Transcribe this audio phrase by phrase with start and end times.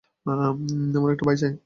[0.95, 1.47] এমন একটা ভাই আছে।